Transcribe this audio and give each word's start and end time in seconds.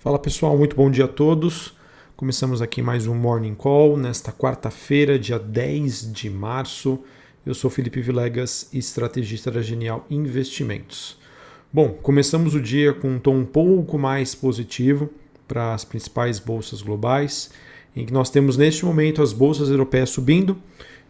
Fala 0.00 0.18
pessoal, 0.18 0.56
muito 0.56 0.74
bom 0.74 0.90
dia 0.90 1.04
a 1.04 1.08
todos. 1.08 1.74
Começamos 2.16 2.62
aqui 2.62 2.80
mais 2.80 3.06
um 3.06 3.14
Morning 3.14 3.54
Call 3.54 3.98
nesta 3.98 4.32
quarta-feira, 4.32 5.18
dia 5.18 5.38
10 5.38 6.10
de 6.10 6.30
março. 6.30 7.00
Eu 7.44 7.52
sou 7.52 7.68
Felipe 7.68 8.00
Vilegas, 8.00 8.70
estrategista 8.72 9.50
da 9.50 9.60
Genial 9.60 10.06
Investimentos. 10.08 11.18
Bom, 11.70 11.90
começamos 11.90 12.54
o 12.54 12.62
dia 12.62 12.94
com 12.94 13.10
um 13.10 13.18
tom 13.18 13.36
um 13.36 13.44
pouco 13.44 13.98
mais 13.98 14.34
positivo 14.34 15.10
para 15.46 15.74
as 15.74 15.84
principais 15.84 16.38
bolsas 16.38 16.80
globais, 16.80 17.50
em 17.94 18.06
que 18.06 18.12
nós 18.12 18.30
temos 18.30 18.56
neste 18.56 18.86
momento 18.86 19.20
as 19.20 19.34
bolsas 19.34 19.68
europeias 19.68 20.08
subindo 20.08 20.56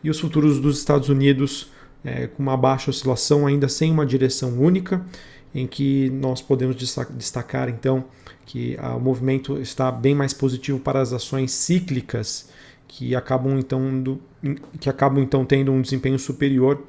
e 0.02 0.10
os 0.10 0.18
futuros 0.18 0.58
dos 0.58 0.78
Estados 0.78 1.08
Unidos 1.08 1.70
é, 2.04 2.26
com 2.26 2.42
uma 2.42 2.56
baixa 2.56 2.90
oscilação, 2.90 3.46
ainda 3.46 3.68
sem 3.68 3.92
uma 3.92 4.04
direção 4.04 4.58
única, 4.58 5.06
em 5.54 5.66
que 5.66 6.10
nós 6.10 6.40
podemos 6.40 6.76
destacar 6.76 7.68
então 7.68 8.04
que 8.46 8.76
ah, 8.80 8.96
o 8.96 9.00
movimento 9.00 9.60
está 9.60 9.92
bem 9.92 10.14
mais 10.14 10.32
positivo 10.32 10.78
para 10.80 11.00
as 11.00 11.12
ações 11.12 11.52
cíclicas 11.52 12.48
que 12.88 13.14
acabam 13.14 13.56
então, 13.58 14.02
do, 14.02 14.20
que 14.80 14.90
acabam, 14.90 15.22
então 15.22 15.44
tendo 15.44 15.70
um 15.70 15.80
desempenho 15.80 16.18
superior 16.18 16.82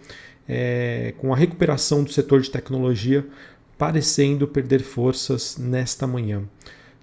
é, 0.50 1.14
com 1.20 1.32
a 1.32 1.38
recuperação 1.38 2.04
do 2.04 2.12
setor 2.12 2.42
de 2.42 2.50
tecnologia 2.50 3.26
parecendo 3.78 4.48
perder 4.48 4.82
forças 4.82 5.58
nesta 5.58 6.06
manhã. 6.06 6.44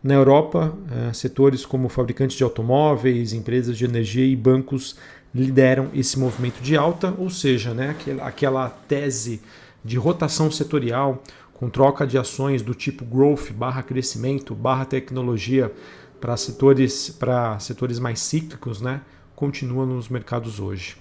Na 0.03 0.15
Europa, 0.15 0.77
é, 1.09 1.13
setores 1.13 1.67
como 1.67 1.89
fabricantes 1.89 2.37
de 2.37 2.45
automóveis, 2.45 3.33
empresas 3.33 3.77
de 3.77 3.85
energia 3.85 4.25
e 4.25 4.37
bancos 4.37 4.97
lideram 5.35 5.89
esse 5.95 6.19
movimento 6.19 6.61
de 6.61 6.77
alta, 6.77 7.15
ou 7.19 7.31
seja, 7.31 7.75
né, 7.75 7.95
aquela 8.21 8.69
tese 8.69 9.41
de 9.85 9.97
rotação 9.97 10.51
setorial 10.51 11.23
com 11.59 11.69
troca 11.69 12.07
de 12.07 12.17
ações 12.17 12.63
do 12.63 12.73
tipo 12.73 13.05
growth 13.05 13.51
barra 13.51 13.83
crescimento 13.83 14.55
barra 14.55 14.85
tecnologia 14.85 15.73
para 16.21 16.37
setores, 16.37 17.11
para 17.11 17.59
setores 17.59 17.99
mais 17.99 18.21
cíclicos, 18.21 18.81
né, 18.81 19.01
continua 19.35 19.85
nos 19.85 20.09
mercados 20.09 20.61
hoje. 20.61 20.97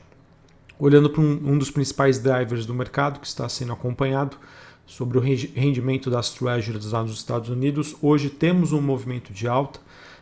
Olhando 0.80 1.10
para 1.10 1.22
um, 1.22 1.54
um 1.54 1.58
dos 1.58 1.72
principais 1.72 2.20
drivers 2.20 2.66
do 2.66 2.74
mercado 2.74 3.20
que 3.20 3.28
está 3.28 3.48
sendo 3.50 3.74
acompanhado 3.74 4.38
sobre 4.86 5.18
o 5.18 5.22
rendimento 5.22 6.10
das 6.10 6.32
treasuries 6.32 6.92
lá 6.92 7.02
nos 7.04 7.14
Estados 7.14 7.50
Unidos, 7.50 7.96
hoje 8.02 8.30
temos 8.30 8.74
um 8.74 8.82
movimento 8.82 9.34
de 9.34 9.48
alta, 9.48 9.80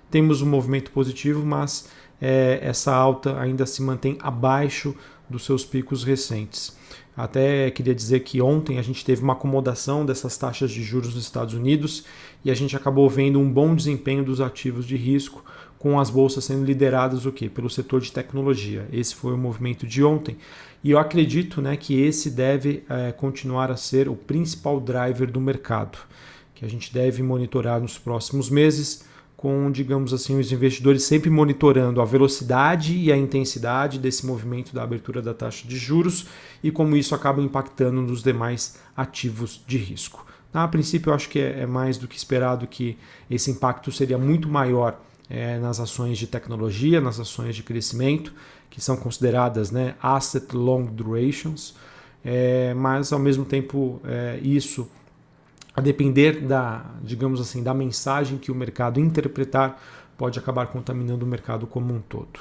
temos 0.09 0.41
um 0.41 0.45
movimento 0.45 0.91
positivo, 0.91 1.45
mas 1.45 1.89
é, 2.21 2.59
essa 2.61 2.93
alta 2.93 3.39
ainda 3.39 3.65
se 3.65 3.81
mantém 3.81 4.17
abaixo 4.21 4.95
dos 5.29 5.45
seus 5.45 5.65
picos 5.65 6.03
recentes. 6.03 6.75
Até 7.15 7.71
queria 7.71 7.95
dizer 7.95 8.21
que 8.21 8.41
ontem 8.41 8.77
a 8.77 8.81
gente 8.81 9.05
teve 9.05 9.23
uma 9.23 9.33
acomodação 9.33 10.05
dessas 10.05 10.37
taxas 10.37 10.69
de 10.71 10.83
juros 10.83 11.15
nos 11.15 11.23
Estados 11.23 11.53
Unidos 11.53 12.03
e 12.43 12.51
a 12.51 12.53
gente 12.53 12.75
acabou 12.75 13.09
vendo 13.09 13.39
um 13.39 13.49
bom 13.49 13.73
desempenho 13.73 14.23
dos 14.23 14.41
ativos 14.41 14.85
de 14.85 14.97
risco, 14.97 15.43
com 15.79 15.99
as 15.99 16.09
bolsas 16.09 16.43
sendo 16.43 16.65
lideradas 16.65 17.25
o 17.25 17.31
quê? 17.31 17.47
pelo 17.47 17.69
setor 17.69 18.01
de 18.01 18.11
tecnologia. 18.11 18.87
Esse 18.91 19.15
foi 19.15 19.33
o 19.33 19.37
movimento 19.37 19.87
de 19.87 20.03
ontem 20.03 20.35
e 20.83 20.91
eu 20.91 20.99
acredito 20.99 21.61
né, 21.61 21.77
que 21.77 22.01
esse 22.01 22.29
deve 22.29 22.83
é, 22.89 23.11
continuar 23.11 23.71
a 23.71 23.77
ser 23.77 24.09
o 24.09 24.15
principal 24.15 24.79
driver 24.79 25.31
do 25.31 25.39
mercado, 25.39 25.97
que 26.53 26.65
a 26.65 26.67
gente 26.67 26.93
deve 26.93 27.23
monitorar 27.23 27.79
nos 27.79 27.97
próximos 27.97 28.49
meses 28.49 29.05
com, 29.45 29.69
digamos 29.69 30.11
assim, 30.11 30.39
os 30.39 30.51
investidores 30.51 31.03
sempre 31.03 31.29
monitorando 31.29 32.01
a 32.01 32.05
velocidade 32.05 32.97
e 32.97 33.11
a 33.11 33.15
intensidade 33.15 33.99
desse 33.99 34.25
movimento 34.25 34.73
da 34.73 34.81
abertura 34.81 35.21
da 35.21 35.35
taxa 35.35 35.67
de 35.67 35.77
juros 35.77 36.25
e 36.63 36.71
como 36.71 36.97
isso 36.97 37.13
acaba 37.13 37.43
impactando 37.43 38.01
nos 38.01 38.23
demais 38.23 38.79
ativos 38.97 39.63
de 39.67 39.77
risco. 39.77 40.25
A 40.51 40.67
princípio, 40.67 41.11
eu 41.11 41.13
acho 41.13 41.29
que 41.29 41.37
é, 41.37 41.59
é 41.59 41.65
mais 41.67 41.99
do 41.99 42.07
que 42.07 42.17
esperado 42.17 42.65
que 42.65 42.97
esse 43.29 43.51
impacto 43.51 43.91
seria 43.91 44.17
muito 44.17 44.49
maior 44.49 44.99
é, 45.29 45.59
nas 45.59 45.79
ações 45.79 46.17
de 46.17 46.25
tecnologia, 46.25 46.99
nas 46.99 47.19
ações 47.19 47.55
de 47.55 47.61
crescimento, 47.61 48.33
que 48.67 48.81
são 48.81 48.97
consideradas 48.97 49.69
né, 49.69 49.93
asset 50.01 50.55
long 50.55 50.85
durations, 50.85 51.75
é, 52.25 52.73
mas 52.73 53.13
ao 53.13 53.19
mesmo 53.19 53.45
tempo 53.45 54.01
é, 54.05 54.39
isso 54.41 54.89
a 55.75 55.81
depender 55.81 56.41
da, 56.41 56.85
digamos 57.03 57.41
assim, 57.41 57.61
da 57.61 57.73
mensagem 57.73 58.37
que 58.37 58.51
o 58.51 58.55
mercado 58.55 58.99
interpretar, 58.99 59.81
pode 60.17 60.39
acabar 60.39 60.67
contaminando 60.67 61.25
o 61.25 61.27
mercado 61.27 61.67
como 61.67 61.93
um 61.93 61.99
todo. 61.99 62.39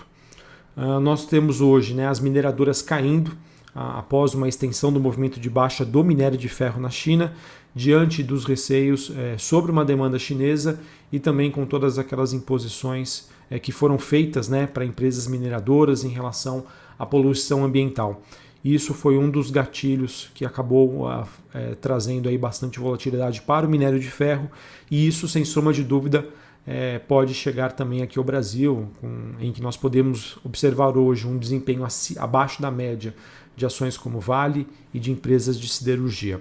Uh, 0.77 1.01
nós 1.01 1.27
temos 1.27 1.61
hoje 1.61 1.95
né, 1.95 2.07
as 2.07 2.21
mineradoras 2.21 2.81
caindo 2.81 3.29
uh, 3.29 3.99
após 3.99 4.35
uma 4.35 4.49
extensão 4.49 4.93
do 4.93 5.01
movimento 5.01 5.41
de 5.41 5.51
baixa 5.51 5.85
do 5.85 6.05
minério 6.05 6.39
de 6.39 6.49
ferro 6.49 6.81
na 6.81 6.91
China, 6.91 7.33
diante 7.75 8.23
dos 8.23 8.45
receios 8.45 9.11
eh, 9.17 9.37
sobre 9.37 9.73
uma 9.73 9.85
demanda 9.85 10.19
chinesa 10.19 10.79
e 11.11 11.19
também 11.19 11.51
com 11.51 11.67
todas 11.67 11.99
aquelas 11.99 12.33
imposições 12.33 13.29
eh, 13.51 13.59
que 13.59 13.73
foram 13.73 13.99
feitas 13.99 14.49
né, 14.49 14.67
para 14.67 14.85
empresas 14.85 15.27
mineradoras 15.27 16.05
em 16.05 16.09
relação 16.09 16.65
à 16.97 17.05
poluição 17.05 17.65
ambiental. 17.65 18.23
Isso 18.65 18.95
foi 18.95 19.19
um 19.19 19.29
dos 19.29 19.51
gatilhos 19.51 20.31
que 20.35 20.43
acabou 20.43 21.07
é, 21.53 21.75
trazendo 21.75 22.31
aí 22.31 22.39
bastante 22.39 22.81
volatilidade 22.81 23.43
para 23.43 23.67
o 23.67 23.69
minério 23.69 24.01
de 24.01 24.11
ferro, 24.11 24.51
e 24.91 25.07
isso, 25.07 25.29
sem 25.29 25.45
sombra 25.45 25.75
de 25.75 25.85
dúvida, 25.85 26.27
é, 26.67 26.99
pode 26.99 27.35
chegar 27.35 27.73
também 27.73 28.01
aqui 28.01 28.19
ao 28.19 28.25
Brasil, 28.25 28.89
com, 29.03 29.33
em 29.39 29.53
que 29.53 29.61
nós 29.61 29.77
podemos 29.77 30.39
observar 30.43 30.97
hoje 30.97 31.27
um 31.27 31.37
desempenho 31.37 31.87
abaixo 32.17 32.63
da 32.63 32.71
média 32.71 33.15
de 33.55 33.67
ações 33.67 33.99
como 33.99 34.19
Vale 34.19 34.67
e 34.95 34.99
de 34.99 35.13
empresas 35.13 35.61
de 35.61 35.69
siderurgia. 35.69 36.41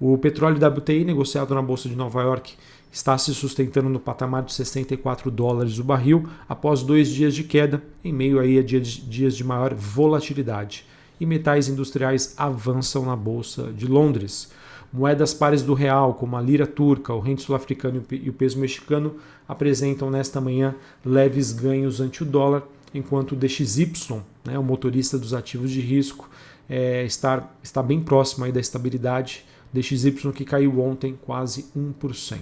O 0.00 0.18
petróleo 0.18 0.58
WTI 0.66 1.04
negociado 1.04 1.54
na 1.54 1.62
Bolsa 1.62 1.88
de 1.88 1.94
Nova 1.94 2.20
York 2.20 2.54
está 2.90 3.16
se 3.16 3.32
sustentando 3.32 3.88
no 3.88 4.00
patamar 4.00 4.42
de 4.42 4.52
64 4.52 5.30
dólares 5.30 5.78
o 5.78 5.84
barril 5.84 6.28
após 6.48 6.82
dois 6.82 7.08
dias 7.08 7.32
de 7.32 7.44
queda, 7.44 7.80
em 8.02 8.12
meio 8.12 8.40
aí 8.40 8.58
a 8.58 8.62
dias 8.62 9.36
de 9.36 9.44
maior 9.44 9.72
volatilidade 9.72 10.84
e 11.20 11.26
metais 11.26 11.68
industriais 11.68 12.34
avançam 12.36 13.04
na 13.04 13.14
Bolsa 13.14 13.70
de 13.72 13.86
Londres. 13.86 14.50
Moedas 14.92 15.32
pares 15.32 15.62
do 15.62 15.74
real, 15.74 16.14
como 16.14 16.36
a 16.36 16.40
lira 16.40 16.66
turca, 16.66 17.14
o 17.14 17.20
rente 17.20 17.42
sul-africano 17.42 18.02
e 18.10 18.28
o 18.28 18.32
peso 18.32 18.58
mexicano, 18.58 19.16
apresentam 19.46 20.10
nesta 20.10 20.40
manhã 20.40 20.74
leves 21.04 21.52
ganhos 21.52 22.00
ante 22.00 22.22
o 22.22 22.26
dólar, 22.26 22.62
enquanto 22.92 23.32
o 23.32 23.36
DXY, 23.36 24.22
né, 24.44 24.58
o 24.58 24.62
motorista 24.64 25.16
dos 25.16 25.32
ativos 25.32 25.70
de 25.70 25.80
risco, 25.80 26.28
é, 26.68 27.04
está, 27.04 27.48
está 27.62 27.82
bem 27.82 28.00
próximo 28.00 28.44
aí 28.44 28.52
da 28.52 28.60
estabilidade. 28.60 29.44
DXY 29.72 30.32
que 30.34 30.44
caiu 30.44 30.80
ontem 30.80 31.16
quase 31.24 31.66
1%. 31.76 32.38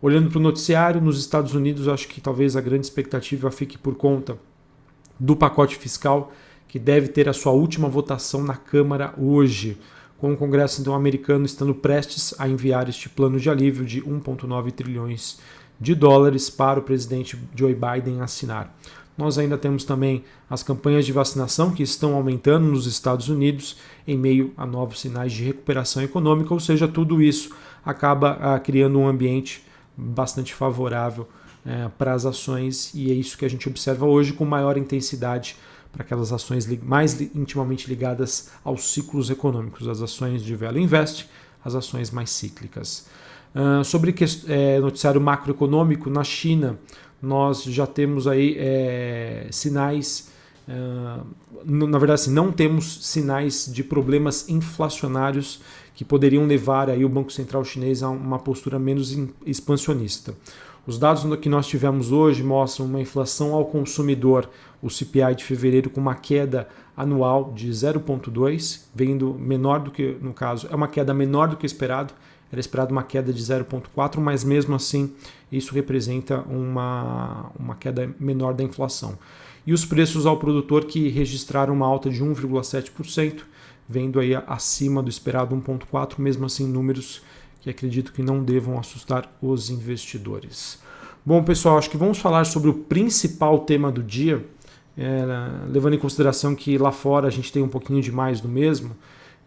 Olhando 0.00 0.30
para 0.30 0.38
o 0.38 0.42
noticiário, 0.42 1.00
nos 1.00 1.18
Estados 1.18 1.54
Unidos, 1.54 1.88
acho 1.88 2.08
que 2.08 2.20
talvez 2.20 2.56
a 2.56 2.60
grande 2.60 2.86
expectativa 2.86 3.50
fique 3.50 3.76
por 3.76 3.96
conta 3.96 4.38
do 5.18 5.34
pacote 5.34 5.76
fiscal 5.76 6.32
que 6.68 6.78
deve 6.78 7.08
ter 7.08 7.28
a 7.28 7.32
sua 7.32 7.52
última 7.52 7.88
votação 7.88 8.44
na 8.44 8.54
Câmara 8.54 9.14
hoje, 9.16 9.78
com 10.18 10.32
o 10.32 10.36
Congresso 10.36 10.80
então 10.80 10.94
americano 10.94 11.46
estando 11.46 11.74
prestes 11.74 12.34
a 12.38 12.46
enviar 12.46 12.88
este 12.88 13.08
plano 13.08 13.40
de 13.40 13.48
alívio 13.48 13.84
de 13.84 14.02
1,9 14.02 14.70
trilhões 14.72 15.38
de 15.80 15.94
dólares 15.94 16.50
para 16.50 16.78
o 16.78 16.82
presidente 16.82 17.38
Joe 17.54 17.74
Biden 17.74 18.20
assinar. 18.20 18.76
Nós 19.16 19.38
ainda 19.38 19.58
temos 19.58 19.82
também 19.82 20.24
as 20.48 20.62
campanhas 20.62 21.04
de 21.04 21.12
vacinação 21.12 21.72
que 21.72 21.82
estão 21.82 22.14
aumentando 22.14 22.66
nos 22.66 22.86
Estados 22.86 23.28
Unidos 23.28 23.76
em 24.06 24.16
meio 24.16 24.52
a 24.56 24.64
novos 24.64 25.00
sinais 25.00 25.32
de 25.32 25.42
recuperação 25.42 26.02
econômica, 26.02 26.54
ou 26.54 26.60
seja, 26.60 26.86
tudo 26.86 27.20
isso 27.20 27.50
acaba 27.84 28.38
ah, 28.40 28.60
criando 28.60 28.98
um 28.98 29.08
ambiente 29.08 29.64
bastante 29.96 30.54
favorável 30.54 31.28
eh, 31.66 31.90
para 31.98 32.12
as 32.12 32.24
ações 32.24 32.94
e 32.94 33.10
é 33.10 33.14
isso 33.14 33.36
que 33.36 33.44
a 33.44 33.50
gente 33.50 33.68
observa 33.68 34.06
hoje 34.06 34.32
com 34.32 34.44
maior 34.44 34.78
intensidade 34.78 35.56
para 35.92 36.02
aquelas 36.02 36.32
ações 36.32 36.66
mais 36.82 37.20
intimamente 37.34 37.88
ligadas 37.88 38.50
aos 38.64 38.92
ciclos 38.92 39.30
econômicos, 39.30 39.88
as 39.88 40.02
ações 40.02 40.42
de 40.42 40.54
Velo 40.54 40.78
Invest, 40.78 41.28
as 41.64 41.74
ações 41.74 42.10
mais 42.10 42.30
cíclicas. 42.30 43.06
Uh, 43.54 43.82
sobre 43.82 44.14
é, 44.46 44.78
noticiário 44.78 45.20
macroeconômico, 45.20 46.10
na 46.10 46.22
China 46.22 46.78
nós 47.20 47.64
já 47.64 47.86
temos 47.86 48.28
aí 48.28 48.54
é, 48.58 49.48
sinais, 49.50 50.30
uh, 50.68 51.26
na 51.64 51.98
verdade 51.98 52.22
assim, 52.22 52.32
não 52.32 52.52
temos 52.52 53.06
sinais 53.06 53.68
de 53.72 53.82
problemas 53.82 54.48
inflacionários 54.48 55.60
que 55.94 56.04
poderiam 56.04 56.46
levar 56.46 56.88
aí 56.88 57.04
o 57.04 57.08
Banco 57.08 57.32
Central 57.32 57.64
chinês 57.64 58.04
a 58.04 58.08
uma 58.08 58.38
postura 58.38 58.78
menos 58.78 59.16
expansionista. 59.44 60.32
Os 60.88 60.98
dados 60.98 61.22
que 61.38 61.50
nós 61.50 61.66
tivemos 61.66 62.12
hoje 62.12 62.42
mostram 62.42 62.86
uma 62.86 62.98
inflação 62.98 63.52
ao 63.52 63.66
consumidor, 63.66 64.48
o 64.80 64.88
CPI 64.88 65.34
de 65.36 65.44
fevereiro, 65.44 65.90
com 65.90 66.00
uma 66.00 66.14
queda 66.14 66.66
anual 66.96 67.52
de 67.54 67.68
0,2, 67.68 68.84
vindo 68.94 69.34
menor 69.34 69.80
do 69.80 69.90
que, 69.90 70.16
no 70.22 70.32
caso, 70.32 70.66
é 70.70 70.74
uma 70.74 70.88
queda 70.88 71.12
menor 71.12 71.48
do 71.48 71.58
que 71.58 71.66
esperado, 71.66 72.14
era 72.50 72.58
esperado 72.58 72.90
uma 72.90 73.02
queda 73.02 73.34
de 73.34 73.42
0,4, 73.42 74.18
mas 74.18 74.42
mesmo 74.42 74.74
assim 74.74 75.12
isso 75.52 75.74
representa 75.74 76.40
uma, 76.48 77.52
uma 77.60 77.74
queda 77.74 78.10
menor 78.18 78.54
da 78.54 78.64
inflação. 78.64 79.18
E 79.66 79.74
os 79.74 79.84
preços 79.84 80.24
ao 80.24 80.38
produtor 80.38 80.86
que 80.86 81.10
registraram 81.10 81.74
uma 81.74 81.86
alta 81.86 82.08
de 82.08 82.24
1,7%, 82.24 83.42
vendo 83.86 84.18
aí 84.18 84.34
acima 84.34 85.02
do 85.02 85.10
esperado 85.10 85.54
1,4%, 85.54 86.14
mesmo 86.18 86.46
assim 86.46 86.66
números 86.66 87.20
que 87.60 87.70
acredito 87.70 88.12
que 88.12 88.22
não 88.22 88.42
devam 88.42 88.78
assustar 88.78 89.36
os 89.42 89.70
investidores. 89.70 90.80
Bom, 91.24 91.42
pessoal, 91.42 91.76
acho 91.76 91.90
que 91.90 91.96
vamos 91.96 92.18
falar 92.18 92.44
sobre 92.44 92.70
o 92.70 92.74
principal 92.74 93.58
tema 93.60 93.92
do 93.92 94.02
dia, 94.02 94.44
é, 94.96 95.24
levando 95.68 95.94
em 95.94 95.98
consideração 95.98 96.54
que 96.54 96.78
lá 96.78 96.90
fora 96.90 97.26
a 97.26 97.30
gente 97.30 97.52
tem 97.52 97.62
um 97.62 97.68
pouquinho 97.68 98.00
de 98.00 98.10
mais 98.10 98.40
do 98.40 98.48
mesmo. 98.48 98.96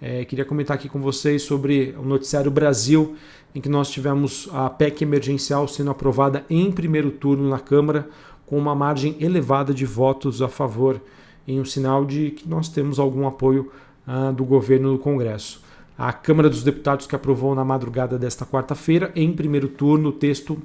É, 0.02 0.26
queria 0.26 0.46
comentar 0.46 0.76
aqui 0.76 0.90
com 0.90 1.00
vocês 1.00 1.44
sobre 1.44 1.96
o 1.98 2.04
Noticiário 2.04 2.50
Brasil, 2.50 3.16
em 3.54 3.62
que 3.62 3.70
nós 3.70 3.90
tivemos 3.90 4.50
a 4.52 4.70
PEC 4.70 5.04
emergencial 5.04 5.68
sendo 5.68 5.92
aprovada 5.92 6.46
em 6.50 6.72
primeiro 6.72 7.12
turno 7.12 7.50
na 7.50 7.60
Câmara, 7.60 8.10
com 8.46 8.58
uma 8.58 8.76
margem 8.76 9.16
elevada 9.20 9.74
de 9.74 9.86
votos 9.86 10.42
a 10.42 10.48
favor, 10.48 11.02
em 11.48 11.60
um 11.60 11.66
sinal 11.66 12.06
de 12.06 12.32
que 12.32 12.48
nós 12.48 12.70
temos 12.70 13.00
algum 13.00 13.28
apoio 13.28 13.72
ah, 14.06 14.32
do 14.32 14.44
governo 14.44 14.92
no 14.92 15.00
Congresso. 15.00 15.64
A 16.04 16.12
Câmara 16.12 16.50
dos 16.50 16.64
Deputados 16.64 17.06
que 17.06 17.16
aprovou 17.16 17.54
na 17.54 17.64
madrugada 17.64 18.18
desta 18.18 18.44
quarta-feira, 18.44 19.12
em 19.16 19.32
primeiro 19.32 19.68
turno, 19.68 20.10
o 20.10 20.12
texto 20.12 20.58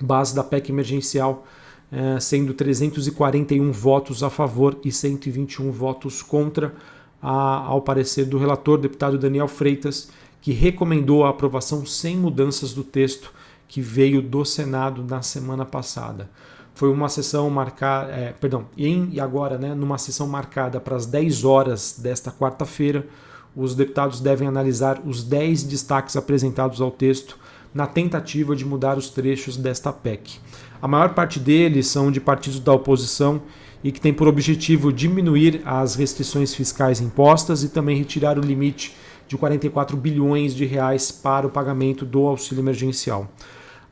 base 0.00 0.34
da 0.34 0.42
PEC 0.42 0.72
emergencial, 0.72 1.46
eh, 1.92 2.18
sendo 2.18 2.52
341 2.52 3.70
votos 3.70 4.24
a 4.24 4.28
favor 4.28 4.76
e 4.84 4.90
121 4.90 5.70
votos 5.70 6.22
contra, 6.22 6.74
ao 7.22 7.82
parecer 7.82 8.24
do 8.24 8.36
relator, 8.36 8.78
deputado 8.78 9.16
Daniel 9.16 9.46
Freitas, 9.46 10.10
que 10.40 10.50
recomendou 10.50 11.24
a 11.24 11.30
aprovação 11.30 11.86
sem 11.86 12.16
mudanças 12.16 12.74
do 12.74 12.82
texto 12.82 13.32
que 13.68 13.80
veio 13.80 14.20
do 14.20 14.44
Senado 14.44 15.04
na 15.04 15.22
semana 15.22 15.64
passada. 15.64 16.28
Foi 16.74 16.90
uma 16.90 17.08
sessão 17.08 17.48
marcada, 17.48 18.10
é, 18.10 18.32
perdão, 18.32 18.64
e 18.76 19.20
agora, 19.20 19.56
né, 19.56 19.72
numa 19.72 19.98
sessão 19.98 20.26
marcada 20.26 20.80
para 20.80 20.96
as 20.96 21.06
10 21.06 21.44
horas 21.44 21.96
desta 21.96 22.32
quarta-feira, 22.32 23.06
os 23.56 23.74
deputados 23.74 24.20
devem 24.20 24.46
analisar 24.46 25.00
os 25.04 25.22
10 25.24 25.64
destaques 25.64 26.16
apresentados 26.16 26.80
ao 26.80 26.90
texto 26.90 27.38
na 27.74 27.86
tentativa 27.86 28.56
de 28.56 28.64
mudar 28.64 28.96
os 28.96 29.10
trechos 29.10 29.56
desta 29.56 29.92
PEC. 29.92 30.38
A 30.80 30.88
maior 30.88 31.14
parte 31.14 31.38
deles 31.38 31.86
são 31.86 32.10
de 32.10 32.20
partidos 32.20 32.60
da 32.60 32.72
oposição 32.72 33.42
e 33.82 33.92
que 33.92 34.00
tem 34.00 34.12
por 34.12 34.26
objetivo 34.26 34.92
diminuir 34.92 35.60
as 35.64 35.94
restrições 35.94 36.54
fiscais 36.54 37.00
impostas 37.00 37.62
e 37.62 37.68
também 37.68 37.96
retirar 37.96 38.38
o 38.38 38.42
limite 38.42 38.96
de 39.26 39.36
44 39.36 39.96
bilhões 39.96 40.54
de 40.54 40.64
reais 40.64 41.12
para 41.12 41.46
o 41.46 41.50
pagamento 41.50 42.04
do 42.04 42.26
auxílio 42.26 42.62
emergencial. 42.62 43.30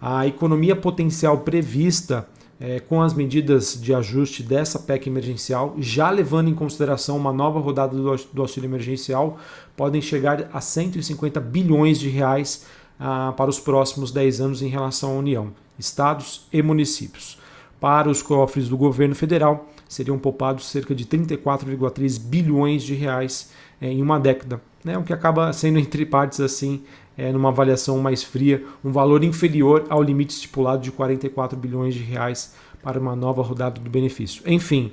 A 0.00 0.26
economia 0.26 0.75
potencial 0.75 1.38
prevista 1.38 2.26
é, 2.58 2.81
com 2.81 3.03
as 3.03 3.12
medidas 3.12 3.79
de 3.81 3.94
ajuste 3.94 4.43
dessa 4.43 4.79
PEC 4.79 5.08
emergencial, 5.08 5.75
já 5.79 6.11
levando 6.11 6.49
em 6.49 6.55
consideração 6.55 7.17
uma 7.17 7.32
nova 7.32 7.61
rodada 7.61 7.94
do, 7.94 8.17
do 8.32 8.43
auxílio 8.43 8.69
emergencial, 8.69 9.38
podem 9.76 10.00
chegar 10.00 10.49
a 10.53 10.61
150 10.61 11.38
bilhões 11.41 12.00
de 12.00 12.08
reais 12.08 12.67
ah, 12.99 13.35
para 13.37 13.50
os 13.50 13.61
próximos 13.61 14.11
10 14.11 14.41
anos 14.41 14.62
em 14.62 14.69
relação 14.69 15.11
à 15.12 15.14
União, 15.14 15.53
estados 15.79 16.47
e 16.53 16.62
municípios. 16.62 17.38
Para 17.79 18.08
os 18.08 18.23
cofres 18.23 18.69
do 18.70 18.76
governo 18.76 19.14
federal, 19.14 19.69
seriam 19.87 20.19
poupados 20.19 20.67
cerca 20.67 20.94
de 20.94 21.05
34,3 21.05 22.19
bilhões 22.19 22.82
de 22.82 22.94
reais 22.94 23.52
é, 23.81 23.91
em 23.91 24.00
uma 24.00 24.19
década, 24.19 24.61
né? 24.82 24.97
o 24.97 25.02
que 25.02 25.12
acaba 25.12 25.52
sendo 25.52 25.79
entre 25.79 26.06
partes 26.06 26.41
assim, 26.41 26.82
é, 27.17 27.33
numa 27.33 27.49
avaliação 27.49 27.99
mais 27.99 28.23
fria, 28.23 28.65
um 28.85 28.93
valor 28.93 29.25
inferior 29.25 29.87
ao 29.89 30.03
limite 30.03 30.35
estipulado 30.35 30.83
de 30.83 30.93
44 30.93 31.59
bilhões 31.59 31.95
de 31.95 32.03
reais 32.03 32.55
para 32.83 33.01
uma 33.01 33.17
nova 33.17 33.43
rodada 33.43 33.81
do 33.81 33.91
benefício. 33.91 34.43
Enfim, 34.47 34.93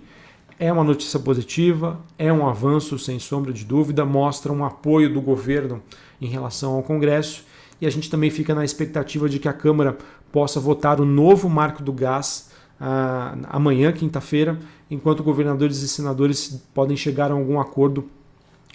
é 0.60 0.72
uma 0.72 0.84
notícia 0.84 1.20
positiva, 1.20 2.00
é 2.18 2.32
um 2.32 2.48
avanço 2.48 2.98
sem 2.98 3.20
sombra 3.20 3.52
de 3.52 3.66
dúvida, 3.66 4.06
mostra 4.06 4.52
um 4.52 4.64
apoio 4.64 5.14
do 5.14 5.22
governo 5.22 5.82
em 6.22 6.28
relação 6.28 6.76
ao 6.76 6.84
Congresso 6.84 7.44
e 7.82 7.86
a 7.86 7.90
gente 7.90 8.10
também 8.10 8.30
fica 8.30 8.56
na 8.56 8.64
expectativa 8.64 9.28
de 9.28 9.40
que 9.40 9.48
a 9.48 9.54
Câmara 9.54 9.98
possa 10.32 10.60
votar 10.60 11.02
o 11.02 11.06
novo 11.06 11.50
marco 11.50 11.84
do 11.84 11.92
gás 11.92 12.52
ah, 12.80 13.36
amanhã, 13.50 13.92
quinta-feira, 13.92 14.58
enquanto 14.90 15.24
governadores 15.24 15.82
e 15.82 15.88
senadores 15.88 16.64
podem 16.74 16.98
chegar 16.98 17.32
a 17.32 17.34
algum 17.34 17.60
acordo 17.60 18.10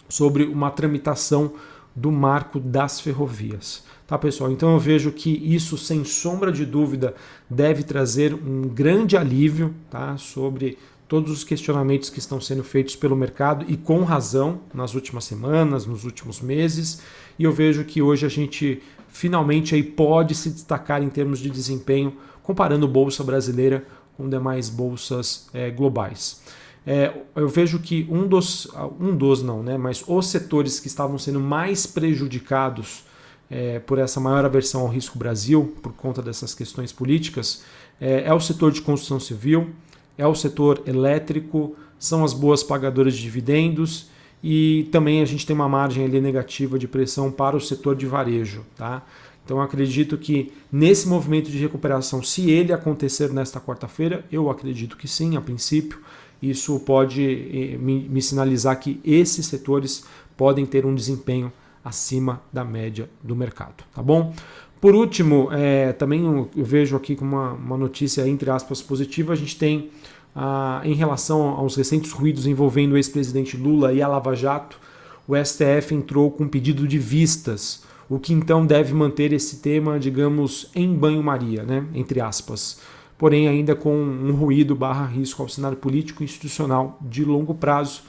sobre 0.08 0.44
uma 0.44 0.70
tramitação 0.70 1.52
do 1.94 2.12
marco 2.12 2.60
das 2.60 3.00
ferrovias. 3.00 3.84
Tá, 4.06 4.16
pessoal? 4.16 4.50
Então 4.50 4.72
eu 4.72 4.78
vejo 4.78 5.12
que 5.12 5.30
isso, 5.30 5.76
sem 5.76 6.02
sombra 6.04 6.50
de 6.50 6.64
dúvida, 6.64 7.14
deve 7.48 7.82
trazer 7.82 8.32
um 8.32 8.62
grande 8.62 9.16
alívio 9.16 9.74
tá, 9.90 10.16
sobre 10.16 10.78
todos 11.06 11.30
os 11.30 11.44
questionamentos 11.44 12.10
que 12.10 12.18
estão 12.18 12.40
sendo 12.40 12.62
feitos 12.62 12.94
pelo 12.94 13.16
mercado 13.16 13.64
e 13.68 13.76
com 13.76 14.04
razão 14.04 14.60
nas 14.72 14.94
últimas 14.94 15.24
semanas, 15.24 15.86
nos 15.86 16.04
últimos 16.04 16.40
meses. 16.40 17.02
E 17.38 17.44
eu 17.44 17.52
vejo 17.52 17.84
que 17.84 18.00
hoje 18.00 18.24
a 18.24 18.28
gente 18.28 18.82
finalmente 19.08 19.74
aí 19.74 19.82
pode 19.82 20.34
se 20.34 20.50
destacar 20.50 21.02
em 21.02 21.08
termos 21.08 21.38
de 21.38 21.50
desempenho, 21.50 22.14
comparando 22.42 22.86
bolsa 22.86 23.24
brasileira 23.24 23.84
com 24.16 24.28
demais 24.28 24.68
bolsas 24.68 25.48
é, 25.52 25.70
globais. 25.70 26.42
É, 26.86 27.12
eu 27.36 27.48
vejo 27.48 27.78
que 27.78 28.06
um 28.10 28.26
dos, 28.26 28.68
um 28.98 29.14
dos 29.14 29.42
não, 29.42 29.62
né, 29.62 29.76
mas 29.76 30.02
os 30.06 30.26
setores 30.26 30.80
que 30.80 30.86
estavam 30.86 31.18
sendo 31.18 31.38
mais 31.38 31.86
prejudicados 31.86 33.04
é, 33.50 33.78
por 33.78 33.98
essa 33.98 34.20
maior 34.20 34.44
aversão 34.44 34.82
ao 34.82 34.88
risco 34.88 35.18
Brasil, 35.18 35.74
por 35.82 35.92
conta 35.92 36.22
dessas 36.22 36.54
questões 36.54 36.92
políticas, 36.92 37.62
é, 38.00 38.24
é 38.26 38.34
o 38.34 38.40
setor 38.40 38.72
de 38.72 38.80
construção 38.80 39.18
civil, 39.18 39.70
é 40.16 40.26
o 40.26 40.34
setor 40.34 40.82
elétrico, 40.86 41.76
são 41.98 42.24
as 42.24 42.32
boas 42.32 42.62
pagadoras 42.62 43.14
de 43.14 43.22
dividendos 43.22 44.08
e 44.42 44.88
também 44.92 45.20
a 45.20 45.24
gente 45.24 45.46
tem 45.46 45.54
uma 45.54 45.68
margem 45.68 46.04
ali 46.04 46.20
negativa 46.20 46.78
de 46.78 46.86
pressão 46.86 47.30
para 47.30 47.56
o 47.56 47.60
setor 47.60 47.96
de 47.96 48.06
varejo. 48.06 48.64
Tá? 48.76 49.02
Então 49.44 49.60
acredito 49.60 50.16
que 50.16 50.52
nesse 50.70 51.08
movimento 51.08 51.50
de 51.50 51.58
recuperação, 51.58 52.22
se 52.22 52.50
ele 52.50 52.72
acontecer 52.72 53.32
nesta 53.32 53.60
quarta-feira, 53.60 54.24
eu 54.30 54.50
acredito 54.50 54.96
que 54.96 55.08
sim, 55.08 55.36
a 55.36 55.40
princípio, 55.40 55.98
isso 56.40 56.78
pode 56.80 57.22
eh, 57.22 57.78
me, 57.78 58.22
sinalizar 58.22 58.78
que 58.78 59.00
esses 59.04 59.46
setores 59.46 60.04
podem 60.36 60.64
ter 60.64 60.86
um 60.86 60.94
desempenho 60.94 61.52
acima 61.84 62.40
da 62.52 62.64
média 62.64 63.08
do 63.22 63.34
mercado, 63.34 63.84
tá 63.94 64.02
bom? 64.02 64.34
Por 64.80 64.94
último, 64.94 65.48
é, 65.50 65.92
também 65.92 66.24
eu 66.24 66.64
vejo 66.64 66.96
aqui 66.96 67.16
com 67.16 67.24
uma, 67.24 67.52
uma 67.52 67.76
notícia 67.76 68.28
entre 68.28 68.48
aspas 68.48 68.80
positiva, 68.80 69.32
a 69.32 69.36
gente 69.36 69.58
tem 69.58 69.90
ah, 70.34 70.80
em 70.84 70.94
relação 70.94 71.48
aos 71.48 71.74
recentes 71.74 72.12
ruídos 72.12 72.46
envolvendo 72.46 72.92
o 72.92 72.96
ex-presidente 72.96 73.56
Lula 73.56 73.92
e 73.92 74.00
a 74.00 74.06
Lava 74.06 74.36
Jato, 74.36 74.78
o 75.26 75.34
STF 75.36 75.94
entrou 75.94 76.30
com 76.30 76.44
um 76.44 76.48
pedido 76.48 76.86
de 76.86 76.98
vistas, 76.98 77.82
o 78.08 78.18
que 78.18 78.32
então 78.32 78.64
deve 78.64 78.94
manter 78.94 79.32
esse 79.32 79.56
tema, 79.56 79.98
digamos, 79.98 80.70
em 80.74 80.94
banho-maria, 80.94 81.64
né? 81.64 81.84
entre 81.92 82.20
aspas. 82.20 82.80
Porém, 83.18 83.48
ainda 83.48 83.74
com 83.74 83.92
um 83.92 84.32
ruído 84.32 84.76
barra 84.76 85.04
risco 85.04 85.42
ao 85.42 85.48
cenário 85.48 85.76
político 85.76 86.22
e 86.22 86.24
institucional 86.24 86.96
de 87.02 87.24
longo 87.24 87.52
prazo. 87.52 88.02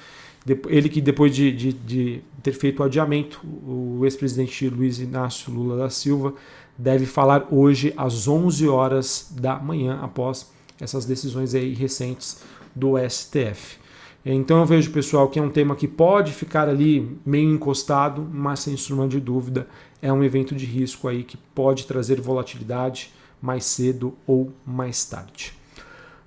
Ele 0.68 0.88
que 0.88 1.02
depois 1.02 1.36
de, 1.36 1.52
de, 1.52 1.74
de 1.74 2.22
ter 2.44 2.54
feito 2.54 2.80
o 2.80 2.84
adiamento, 2.84 3.42
o 3.44 4.02
ex-presidente 4.06 4.70
Luiz 4.70 5.00
Inácio 5.00 5.52
Lula 5.52 5.78
da 5.78 5.90
Silva 5.90 6.34
deve 6.78 7.06
falar 7.06 7.48
hoje 7.52 7.94
às 7.98 8.28
11 8.28 8.68
horas 8.70 9.34
da 9.36 9.60
manhã 9.60 10.00
após 10.02 10.50
essas 10.80 11.06
decisões 11.06 11.54
aí 11.54 11.74
recentes 11.74 12.42
do 12.74 12.94
STF. 13.10 13.78
Então 14.26 14.60
eu 14.60 14.66
vejo, 14.66 14.92
pessoal, 14.92 15.28
que 15.28 15.40
é 15.40 15.42
um 15.42 15.50
tema 15.50 15.76
que 15.76 15.88
pode 15.88 16.34
ficar 16.34 16.70
ali 16.70 17.18
meio 17.26 17.50
encostado, 17.52 18.28
mas 18.32 18.60
sem 18.60 18.78
sombra 18.78 19.08
de 19.08 19.20
dúvida 19.20 19.68
é 20.02 20.12
um 20.12 20.24
evento 20.24 20.54
de 20.56 20.66
risco 20.66 21.08
aí 21.08 21.24
que 21.24 21.38
pode 21.38 21.86
trazer 21.86 22.22
volatilidade 22.22 23.12
mais 23.42 23.66
cedo 23.66 24.16
ou 24.28 24.52
mais 24.66 25.06
tarde. 25.06 25.54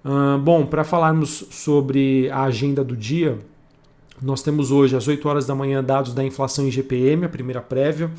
Uh, 0.05 0.39
bom, 0.39 0.67
para 0.67 0.83
falarmos 0.83 1.45
sobre 1.51 2.29
a 2.31 2.43
agenda 2.43 2.83
do 2.83 2.97
dia, 2.97 3.39
nós 4.21 4.43
temos 4.43 4.71
hoje 4.71 4.97
às 4.97 5.07
8 5.07 5.29
horas 5.29 5.47
da 5.47 5.55
manhã 5.55 5.83
dados 5.83 6.13
da 6.13 6.25
inflação 6.25 6.67
em 6.67 6.71
GPM, 6.71 7.25
a 7.25 7.29
primeira 7.29 7.61
prévia, 7.61 8.11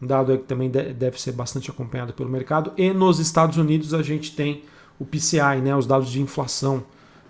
um 0.00 0.06
dado 0.06 0.36
que 0.38 0.44
também 0.44 0.70
deve 0.70 1.20
ser 1.20 1.32
bastante 1.32 1.70
acompanhado 1.70 2.12
pelo 2.12 2.28
mercado, 2.28 2.72
e 2.76 2.92
nos 2.92 3.18
Estados 3.18 3.56
Unidos 3.56 3.94
a 3.94 4.02
gente 4.02 4.34
tem 4.34 4.62
o 4.98 5.04
PCI, 5.04 5.60
né, 5.62 5.74
os 5.76 5.86
dados 5.86 6.10
de 6.10 6.20
inflação, 6.20 6.84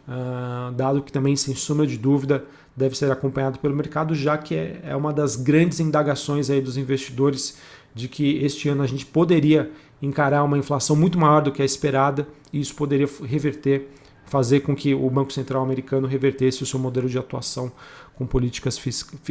uh, 0.08 0.73
dado 0.73 1.02
que 1.02 1.12
também, 1.12 1.35
sem 1.37 1.54
sombra 1.54 1.87
de 1.87 1.96
dúvida, 1.96 2.44
deve 2.76 2.96
ser 2.96 3.11
acompanhado 3.11 3.58
pelo 3.58 3.75
mercado, 3.75 4.14
já 4.14 4.37
que 4.37 4.54
é, 4.54 4.80
é 4.85 4.96
uma 4.96 5.12
das 5.12 5.35
grandes 5.35 5.80
indagações 5.80 6.50
aí 6.50 6.61
dos 6.61 6.76
investidores 6.76 7.56
de 7.97 8.09
que 8.09 8.45
este 8.45 8.69
ano 8.69 8.83
a 8.83 8.87
gente 8.87 9.07
poderia 9.07 9.71
encarar 10.03 10.45
uma 10.45 10.59
inflação 10.59 10.95
muito 10.95 11.19
maior 11.19 11.41
do 11.41 11.50
que 11.50 11.62
a 11.62 11.65
esperada 11.65 12.29
e 12.53 12.61
isso 12.61 12.75
poderia 12.75 13.09
reverter, 13.25 13.88
fazer 14.26 14.61
com 14.61 14.76
que 14.76 14.95
o 14.95 15.09
Banco 15.09 15.33
Central 15.33 15.62
americano 15.62 16.07
revertesse 16.07 16.62
o 16.62 16.67
seu 16.67 16.79
modelo 16.79 17.09
de 17.09 17.17
atuação 17.17 17.73
com 18.15 18.26
políticas 18.26 18.79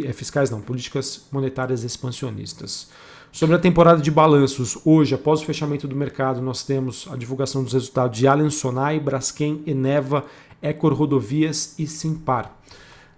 eh, 0.04 0.14
fiscais, 0.14 0.50
não, 0.50 0.62
políticas 0.62 1.28
monetárias 1.32 1.84
expansionistas. 1.84 2.90
Sobre 3.32 3.56
a 3.56 3.60
temporada 3.60 4.02
de 4.02 4.10
balanços, 4.10 4.80
hoje, 4.84 5.14
após 5.14 5.42
o 5.42 5.46
fechamento 5.46 5.88
do 5.88 5.96
mercado, 5.96 6.42
nós 6.42 6.64
temos 6.64 7.08
a 7.12 7.16
divulgação 7.16 7.64
dos 7.64 7.74
resultados 7.74 8.18
de 8.18 8.28
Allen 8.28 8.50
Sonai, 8.50 9.00
Braskem, 9.00 9.62
Eneva, 9.68 10.26
Ecor 10.60 10.94
Rodovias 10.94 11.76
e 11.78 11.86
Simpar. 11.86 12.60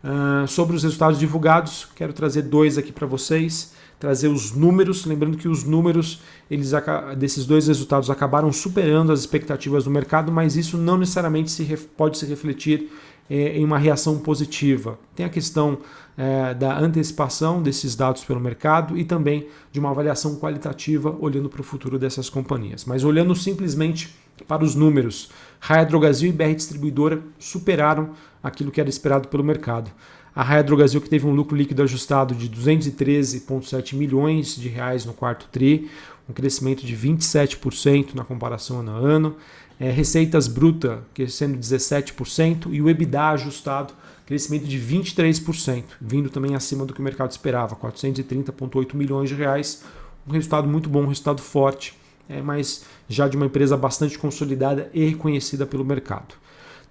Uh, 0.03 0.47
sobre 0.47 0.75
os 0.75 0.83
resultados 0.83 1.17
divulgados, 1.17 1.87
quero 1.95 2.11
trazer 2.11 2.41
dois 2.41 2.77
aqui 2.77 2.91
para 2.91 3.07
vocês. 3.07 3.73
Trazer 3.99 4.27
os 4.27 4.51
números, 4.51 5.05
lembrando 5.05 5.37
que 5.37 5.47
os 5.47 5.63
números 5.63 6.21
eles, 6.49 6.71
desses 7.17 7.45
dois 7.45 7.67
resultados 7.67 8.09
acabaram 8.09 8.51
superando 8.51 9.11
as 9.11 9.19
expectativas 9.19 9.85
do 9.85 9.89
mercado, 9.89 10.31
mas 10.31 10.55
isso 10.55 10.77
não 10.77 10.97
necessariamente 10.97 11.49
se, 11.51 11.65
pode 11.95 12.17
se 12.17 12.25
refletir 12.25 12.91
é, 13.29 13.57
em 13.57 13.65
uma 13.65 13.77
reação 13.77 14.19
positiva. 14.19 14.97
Tem 15.15 15.25
a 15.25 15.29
questão 15.29 15.79
é, 16.17 16.53
da 16.53 16.77
antecipação 16.79 17.61
desses 17.61 17.95
dados 17.95 18.23
pelo 18.23 18.39
mercado 18.39 18.97
e 18.97 19.03
também 19.03 19.47
de 19.71 19.79
uma 19.79 19.89
avaliação 19.89 20.35
qualitativa 20.35 21.15
olhando 21.19 21.49
para 21.49 21.61
o 21.61 21.63
futuro 21.63 21.99
dessas 21.99 22.29
companhias. 22.29 22.85
Mas 22.85 23.03
olhando 23.03 23.35
simplesmente 23.35 24.15
para 24.47 24.63
os 24.63 24.75
números, 24.75 25.29
Raia 25.59 25.85
Drogasil 25.85 26.29
e 26.29 26.31
BR 26.31 26.53
Distribuidora 26.55 27.21
superaram 27.39 28.11
aquilo 28.41 28.71
que 28.71 28.79
era 28.79 28.89
esperado 28.89 29.27
pelo 29.27 29.43
mercado. 29.43 29.91
A 30.37 30.43
Raia 30.43 30.63
Drogasil 30.63 31.01
que 31.01 31.09
teve 31.09 31.25
um 31.25 31.33
lucro 31.33 31.57
líquido 31.57 31.81
ajustado 31.81 32.35
de 32.35 32.47
213,7 32.47 33.95
milhões 33.95 34.55
de 34.55 34.69
reais 34.69 35.03
no 35.03 35.11
quarto 35.11 35.47
tri, 35.51 35.89
um 36.29 36.31
crescimento 36.31 36.85
de 36.85 36.95
27% 36.95 38.13
na 38.13 38.23
comparação 38.23 38.81
ano 38.81 38.91
a 38.91 38.95
ano. 38.99 39.35
É, 39.79 39.89
receitas 39.89 40.47
bruta 40.47 41.01
crescendo 41.11 41.57
17% 41.57 42.71
e 42.71 42.79
o 42.83 42.87
EBITDA 42.87 43.29
ajustado 43.29 43.95
crescimento 44.27 44.65
de 44.65 44.79
23%, 44.79 45.83
vindo 45.99 46.29
também 46.29 46.53
acima 46.53 46.85
do 46.85 46.93
que 46.93 46.99
o 46.99 47.03
mercado 47.03 47.31
esperava, 47.31 47.75
430,8 47.75 48.93
milhões 48.93 49.29
de 49.29 49.35
reais, 49.35 49.83
um 50.27 50.33
resultado 50.33 50.67
muito 50.67 50.87
bom, 50.87 51.01
um 51.01 51.07
resultado 51.07 51.41
forte, 51.41 51.95
é, 52.29 52.43
mas 52.43 52.85
já 53.09 53.27
de 53.27 53.35
uma 53.35 53.47
empresa 53.47 53.75
bastante 53.75 54.19
consolidada 54.19 54.87
e 54.93 55.03
reconhecida 55.03 55.65
pelo 55.65 55.83
mercado. 55.83 56.35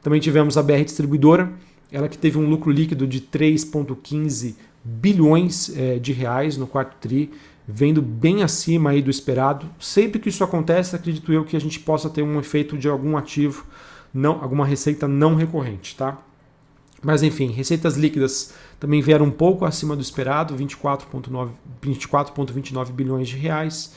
Também 0.03 0.19
tivemos 0.19 0.59
a 0.59 0.65
BR 0.65 0.83
Distribuidora, 0.83 1.53
ela 1.91 2.09
que 2.09 2.19
teve 2.19 2.39
um 2.39 2.49
lucro 2.49 2.71
líquido 2.71 3.07
de 3.07 3.21
3,15 3.21 4.55
bilhões 4.85 5.77
é, 5.77 5.99
de 5.99 6.13
reais 6.13 6.57
no 6.57 6.67
quarto 6.67 6.97
tri, 7.01 7.31
vendo 7.67 8.01
bem 8.01 8.43
acima 8.43 8.91
aí 8.91 9.03
do 9.03 9.11
esperado. 9.11 9.69
Sempre 9.81 10.21
que 10.21 10.29
isso 10.29 10.45
acontece, 10.45 10.95
acredito 10.95 11.33
eu 11.33 11.45
que 11.45 11.57
a 11.57 11.61
gente 11.61 11.81
possa 11.81 12.09
ter 12.09 12.23
um 12.23 12.39
efeito 12.39 12.79
de 12.79 12.89
algum 12.89 13.17
ativo, 13.17 13.67
não, 14.15 14.43
alguma 14.43 14.65
receita 14.65 15.09
não 15.09 15.35
recorrente, 15.35 15.97
tá? 15.97 16.19
Mas 17.03 17.23
enfim, 17.23 17.51
receitas 17.51 17.97
líquidas 17.97 18.55
também 18.81 19.01
vieram 19.01 19.27
um 19.27 19.31
pouco 19.31 19.65
acima 19.65 19.95
do 19.95 20.03
esperado, 20.03 20.57
24,29 20.57 21.51
24 21.83 22.93
bilhões 22.93 23.29
de 23.29 23.37
reais, 23.37 23.95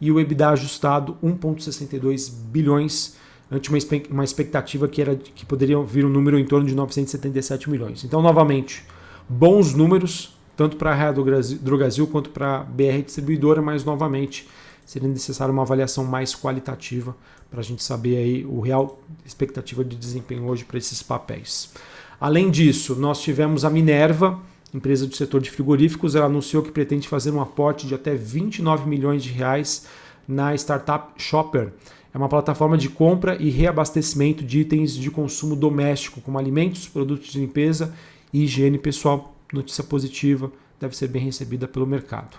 e 0.00 0.10
o 0.12 0.20
EBITDA 0.20 0.50
ajustado 0.50 1.16
1,62 1.22 2.32
bilhões, 2.32 3.16
ante 3.50 3.70
uma 4.10 4.24
expectativa 4.24 4.86
que 4.86 5.00
era 5.00 5.16
que 5.16 5.46
poderia 5.46 5.80
vir 5.82 6.04
um 6.04 6.08
número 6.08 6.38
em 6.38 6.44
torno 6.44 6.66
de 6.66 6.74
977 6.74 7.70
milhões. 7.70 8.04
Então, 8.04 8.20
novamente, 8.20 8.84
bons 9.28 9.74
números, 9.74 10.36
tanto 10.56 10.76
para 10.76 10.92
a 10.92 10.94
Raia 10.94 11.12
Drogazil 11.12 12.06
quanto 12.06 12.30
para 12.30 12.58
a 12.58 12.62
BR 12.64 13.02
Distribuidora, 13.04 13.62
mas 13.62 13.84
novamente 13.84 14.46
seria 14.84 15.08
necessário 15.08 15.52
uma 15.52 15.62
avaliação 15.62 16.04
mais 16.04 16.34
qualitativa 16.34 17.16
para 17.50 17.60
a 17.60 17.62
gente 17.62 17.82
saber 17.82 18.16
aí 18.16 18.44
o 18.44 18.60
real 18.60 19.00
expectativa 19.24 19.84
de 19.84 19.96
desempenho 19.96 20.46
hoje 20.46 20.64
para 20.64 20.78
esses 20.78 21.02
papéis. 21.02 21.72
Além 22.20 22.50
disso, 22.50 22.94
nós 22.96 23.20
tivemos 23.22 23.64
a 23.64 23.70
Minerva, 23.70 24.40
empresa 24.74 25.06
do 25.06 25.14
setor 25.14 25.40
de 25.40 25.50
frigoríficos, 25.50 26.14
ela 26.14 26.26
anunciou 26.26 26.62
que 26.62 26.70
pretende 26.70 27.08
fazer 27.08 27.30
um 27.30 27.40
aporte 27.40 27.86
de 27.86 27.94
até 27.94 28.14
29 28.14 28.88
milhões 28.88 29.22
de 29.22 29.30
reais 29.30 29.86
na 30.26 30.54
startup 30.54 31.12
Shopper. 31.16 31.72
É 32.12 32.18
uma 32.18 32.28
plataforma 32.28 32.76
de 32.76 32.88
compra 32.88 33.36
e 33.40 33.50
reabastecimento 33.50 34.44
de 34.44 34.60
itens 34.60 34.94
de 34.94 35.10
consumo 35.10 35.54
doméstico, 35.54 36.20
como 36.20 36.38
alimentos, 36.38 36.88
produtos 36.88 37.32
de 37.32 37.40
limpeza 37.40 37.94
e 38.32 38.44
higiene 38.44 38.78
pessoal 38.78 39.34
notícia 39.52 39.84
positiva, 39.84 40.50
deve 40.80 40.96
ser 40.96 41.08
bem 41.08 41.22
recebida 41.22 41.66
pelo 41.66 41.86
mercado. 41.86 42.36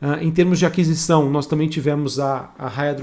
Uh, 0.00 0.22
em 0.22 0.30
termos 0.30 0.58
de 0.58 0.66
aquisição, 0.66 1.30
nós 1.30 1.46
também 1.46 1.68
tivemos 1.68 2.18
a, 2.18 2.50
a 2.58 2.68
Raia 2.68 2.94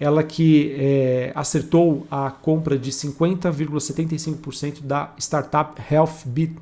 ela 0.00 0.22
que 0.22 0.76
é, 0.78 1.32
acertou 1.34 2.06
a 2.08 2.30
compra 2.30 2.78
de 2.78 2.92
50,75% 2.92 4.82
da 4.82 5.12
startup 5.18 5.80
HealthBit. 5.92 6.54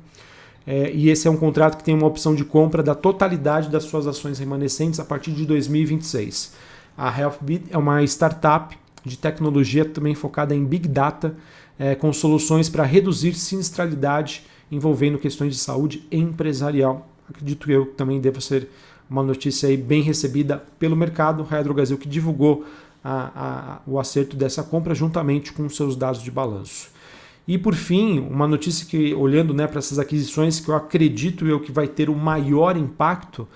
É, 0.65 0.91
e 0.91 1.09
esse 1.09 1.27
é 1.27 1.31
um 1.31 1.37
contrato 1.37 1.77
que 1.77 1.83
tem 1.83 1.93
uma 1.93 2.07
opção 2.07 2.33
de 2.33 2.43
compra 2.43 2.81
da 2.81 2.95
totalidade 2.95 3.69
das 3.69 3.83
suas 3.83 4.07
ações 4.07 4.39
remanescentes 4.39 4.99
a 4.99 5.05
partir 5.05 5.31
de 5.31 5.45
2026. 5.45 6.53
A 6.97 7.15
HealthBit 7.15 7.65
é 7.69 7.77
uma 7.77 8.03
startup 8.03 8.75
de 9.05 9.17
tecnologia 9.17 9.85
também 9.85 10.15
focada 10.15 10.55
em 10.55 10.65
Big 10.65 10.87
Data, 10.87 11.35
é, 11.77 11.93
com 11.93 12.11
soluções 12.11 12.69
para 12.69 12.83
reduzir 12.83 13.35
sinistralidade 13.35 14.43
envolvendo 14.71 15.19
questões 15.19 15.53
de 15.53 15.59
saúde 15.59 16.07
empresarial. 16.11 17.07
Acredito 17.29 17.71
eu 17.71 17.85
que 17.85 17.93
também 17.93 18.19
deva 18.19 18.41
ser 18.41 18.67
uma 19.07 19.21
notícia 19.21 19.69
aí 19.69 19.77
bem 19.77 20.01
recebida 20.01 20.63
pelo 20.79 20.95
mercado. 20.95 21.43
Raia 21.43 21.63
Brasil 21.63 21.97
que 21.97 22.07
divulgou 22.07 22.65
a, 23.03 23.31
a, 23.35 23.79
o 23.85 23.99
acerto 23.99 24.35
dessa 24.35 24.63
compra 24.63 24.95
juntamente 24.95 25.53
com 25.53 25.69
seus 25.69 25.95
dados 25.95 26.23
de 26.23 26.31
balanço. 26.31 26.89
E 27.47 27.57
por 27.57 27.75
fim, 27.75 28.19
uma 28.19 28.45
notícia 28.47 28.85
que, 28.85 29.13
olhando 29.13 29.53
né, 29.53 29.67
para 29.67 29.79
essas 29.79 29.99
aquisições, 29.99 30.59
que 30.59 30.67
eu 30.67 30.75
acredito 30.75 31.45
eu 31.45 31.61
que 31.61 31.71
vai 31.71 31.87
ter 31.87 32.09
o 32.09 32.15
maior 32.15 32.75
impacto, 32.75 33.47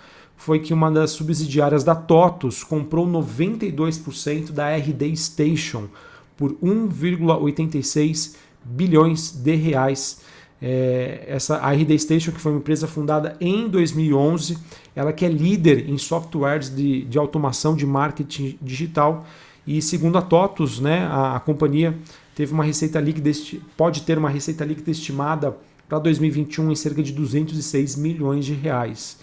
foi 0.41 0.57
que 0.57 0.73
uma 0.73 0.89
das 0.89 1.11
subsidiárias 1.11 1.83
da 1.83 1.93
TOTUS 1.93 2.63
comprou 2.63 3.05
92% 3.07 4.51
da 4.51 4.75
RD 4.75 5.15
Station 5.15 5.87
por 6.35 6.53
1,86 6.53 8.37
bilhões 8.63 9.29
de 9.31 9.53
reais. 9.53 10.21
É, 10.59 11.25
essa 11.27 11.57
a 11.57 11.71
RD 11.71 11.99
Station, 11.99 12.31
que 12.31 12.41
foi 12.41 12.53
uma 12.53 12.57
empresa 12.57 12.87
fundada 12.87 13.37
em 13.39 13.69
2011, 13.69 14.57
ela 14.95 15.13
que 15.13 15.25
é 15.25 15.29
líder 15.29 15.87
em 15.87 15.99
softwares 15.99 16.75
de, 16.75 17.05
de 17.05 17.19
automação 17.19 17.75
de 17.75 17.85
marketing 17.85 18.57
digital 18.59 19.27
e 19.67 19.79
segundo 19.79 20.17
a 20.17 20.23
TOTUS, 20.23 20.79
né, 20.79 21.05
a, 21.05 21.35
a 21.35 21.39
companhia 21.39 21.95
teve 22.33 22.51
uma 22.51 22.63
receita 22.63 22.99
líquida, 22.99 23.29
pode 23.77 24.01
ter 24.01 24.17
uma 24.17 24.29
receita 24.29 24.65
líquida 24.65 24.89
estimada 24.89 25.55
para 25.87 25.99
2021 25.99 26.71
em 26.71 26.75
cerca 26.75 27.03
de 27.03 27.11
206 27.11 27.95
milhões 27.95 28.43
de 28.43 28.55
reais. 28.55 29.19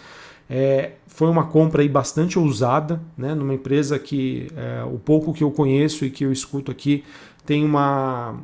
É, 0.50 0.92
foi 1.06 1.28
uma 1.28 1.46
compra 1.46 1.82
aí 1.82 1.88
bastante 1.88 2.38
ousada, 2.38 3.00
né, 3.16 3.34
numa 3.34 3.52
empresa 3.52 3.98
que 3.98 4.48
é, 4.56 4.82
o 4.84 4.98
pouco 4.98 5.34
que 5.34 5.44
eu 5.44 5.50
conheço 5.50 6.04
e 6.04 6.10
que 6.10 6.24
eu 6.24 6.32
escuto 6.32 6.70
aqui 6.70 7.04
tem 7.44 7.64
uma 7.64 8.36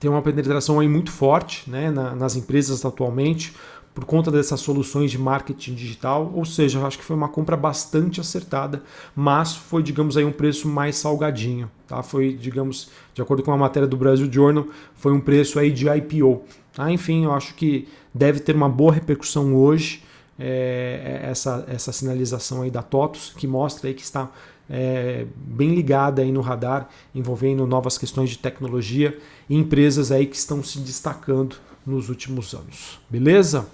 tem 0.00 0.10
uma 0.10 0.20
penetração 0.20 0.80
aí 0.80 0.88
muito 0.88 1.12
forte 1.12 1.70
né, 1.70 1.88
na, 1.88 2.12
nas 2.16 2.34
empresas 2.34 2.84
atualmente 2.84 3.54
por 3.94 4.04
conta 4.04 4.30
dessas 4.30 4.60
soluções 4.60 5.10
de 5.10 5.18
marketing 5.18 5.74
digital, 5.74 6.32
ou 6.34 6.44
seja, 6.44 6.78
eu 6.78 6.86
acho 6.86 6.98
que 6.98 7.04
foi 7.04 7.14
uma 7.14 7.28
compra 7.28 7.56
bastante 7.56 8.20
acertada, 8.20 8.82
mas 9.14 9.54
foi, 9.54 9.82
digamos 9.82 10.16
aí, 10.16 10.24
um 10.24 10.32
preço 10.32 10.66
mais 10.66 10.96
salgadinho, 10.96 11.70
tá? 11.86 12.02
Foi, 12.02 12.32
digamos, 12.32 12.90
de 13.12 13.20
acordo 13.20 13.42
com 13.42 13.52
a 13.52 13.56
matéria 13.56 13.86
do 13.86 13.96
Brasil 13.96 14.32
Journal, 14.32 14.66
foi 14.94 15.12
um 15.12 15.20
preço 15.20 15.58
aí 15.58 15.70
de 15.70 15.86
IPO, 15.88 16.42
tá? 16.72 16.90
Enfim, 16.90 17.24
eu 17.24 17.32
acho 17.32 17.54
que 17.54 17.86
deve 18.14 18.40
ter 18.40 18.56
uma 18.56 18.68
boa 18.68 18.92
repercussão 18.92 19.54
hoje 19.54 20.02
é, 20.38 21.20
essa, 21.24 21.64
essa 21.68 21.92
sinalização 21.92 22.62
aí 22.62 22.70
da 22.70 22.82
TOTUS, 22.82 23.34
que 23.36 23.46
mostra 23.46 23.88
aí 23.88 23.94
que 23.94 24.02
está 24.02 24.30
é, 24.68 25.26
bem 25.36 25.74
ligada 25.74 26.22
aí 26.22 26.32
no 26.32 26.40
radar, 26.40 26.88
envolvendo 27.14 27.66
novas 27.66 27.98
questões 27.98 28.30
de 28.30 28.38
tecnologia 28.38 29.18
e 29.48 29.56
empresas 29.56 30.10
aí 30.10 30.26
que 30.26 30.36
estão 30.36 30.62
se 30.62 30.78
destacando 30.78 31.56
nos 31.86 32.08
últimos 32.08 32.54
anos. 32.54 33.00
Beleza? 33.08 33.66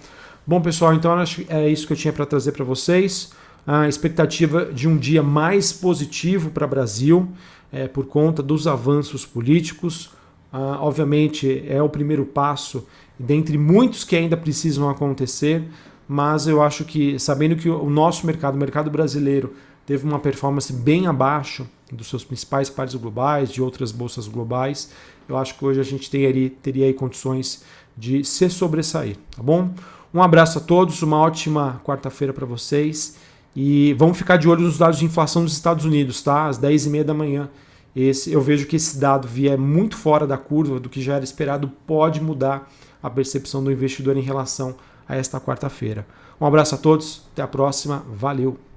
Bom, 0.45 0.61
pessoal, 0.61 0.93
então 0.93 1.13
acho 1.13 1.43
que 1.43 1.53
é 1.53 1.69
isso 1.69 1.85
que 1.85 1.93
eu 1.93 1.97
tinha 1.97 2.13
para 2.13 2.25
trazer 2.25 2.51
para 2.51 2.65
vocês. 2.65 3.31
A 3.65 3.87
expectativa 3.87 4.65
de 4.65 4.87
um 4.87 4.97
dia 4.97 5.21
mais 5.21 5.71
positivo 5.71 6.49
para 6.49 6.65
o 6.65 6.69
Brasil 6.69 7.29
é, 7.71 7.87
por 7.87 8.05
conta 8.07 8.41
dos 8.41 8.67
avanços 8.67 9.25
políticos. 9.25 10.11
Ah, 10.51 10.79
obviamente, 10.81 11.63
é 11.67 11.81
o 11.81 11.89
primeiro 11.89 12.25
passo 12.25 12.87
dentre 13.17 13.57
muitos 13.57 14.03
que 14.03 14.15
ainda 14.15 14.37
precisam 14.37 14.89
acontecer, 14.89 15.63
mas 16.11 16.47
eu 16.47 16.59
acho 16.59 16.83
que, 16.85 17.19
sabendo 17.19 17.55
que 17.55 17.69
o 17.69 17.87
nosso 17.87 18.25
mercado, 18.25 18.55
o 18.55 18.57
mercado 18.57 18.89
brasileiro, 18.89 19.53
teve 19.85 20.07
uma 20.07 20.17
performance 20.17 20.73
bem 20.73 21.05
abaixo 21.05 21.67
dos 21.91 22.07
seus 22.09 22.23
principais 22.23 22.67
pares 22.67 22.95
globais, 22.95 23.51
de 23.51 23.61
outras 23.61 23.91
bolsas 23.91 24.27
globais. 24.27 24.91
Eu 25.27 25.37
acho 25.37 25.55
que 25.55 25.63
hoje 25.63 25.79
a 25.79 25.83
gente 25.83 26.09
teria, 26.09 26.49
teria 26.63 26.87
aí 26.87 26.95
condições 26.95 27.63
de 27.95 28.23
se 28.23 28.49
sobressair, 28.49 29.17
tá 29.35 29.43
bom? 29.43 29.71
Um 30.11 30.23
abraço 30.23 30.57
a 30.57 30.61
todos, 30.61 30.99
uma 31.03 31.17
ótima 31.17 31.79
quarta-feira 31.85 32.33
para 32.33 32.45
vocês 32.45 33.17
e 33.55 33.93
vamos 33.93 34.17
ficar 34.17 34.37
de 34.37 34.49
olho 34.49 34.61
nos 34.61 34.79
dados 34.79 34.97
de 34.97 35.05
inflação 35.05 35.43
dos 35.43 35.53
Estados 35.53 35.85
Unidos, 35.85 36.23
tá? 36.23 36.47
Às 36.47 36.59
10h30 36.59 37.03
da 37.03 37.13
manhã. 37.13 37.49
Esse, 37.95 38.31
eu 38.31 38.41
vejo 38.41 38.65
que 38.65 38.77
esse 38.77 38.97
dado 38.97 39.27
vier 39.27 39.59
muito 39.59 39.95
fora 39.95 40.25
da 40.25 40.39
curva 40.39 40.79
do 40.79 40.89
que 40.89 41.03
já 41.03 41.15
era 41.15 41.23
esperado, 41.23 41.71
pode 41.85 42.19
mudar 42.19 42.67
a 43.03 43.11
percepção 43.11 43.63
do 43.63 43.71
investidor 43.71 44.17
em 44.17 44.21
relação 44.21 44.75
a 45.09 45.17
esta 45.17 45.41
quarta-feira. 45.41 46.05
Um 46.39 46.45
abraço 46.45 46.75
a 46.75 46.77
todos, 46.77 47.23
até 47.33 47.41
a 47.41 47.47
próxima, 47.47 48.05
valeu! 48.07 48.68